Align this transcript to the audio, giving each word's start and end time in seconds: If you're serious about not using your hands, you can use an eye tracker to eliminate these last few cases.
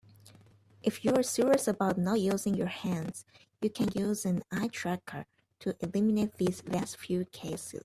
If 0.81 1.05
you're 1.05 1.21
serious 1.21 1.67
about 1.67 1.95
not 1.97 2.19
using 2.19 2.55
your 2.55 2.65
hands, 2.67 3.23
you 3.61 3.69
can 3.69 3.89
use 3.93 4.25
an 4.25 4.41
eye 4.51 4.69
tracker 4.69 5.25
to 5.59 5.75
eliminate 5.79 6.33
these 6.37 6.63
last 6.67 6.97
few 6.97 7.25
cases. 7.25 7.79